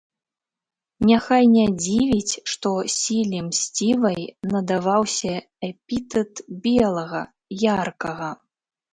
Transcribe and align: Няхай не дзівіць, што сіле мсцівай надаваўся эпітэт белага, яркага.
Няхай 1.07 1.43
не 1.55 1.65
дзівіць, 1.81 2.39
што 2.53 2.71
сіле 2.93 3.41
мсцівай 3.49 4.21
надаваўся 4.53 5.33
эпітэт 5.69 6.41
белага, 6.65 7.21
яркага. 7.75 8.31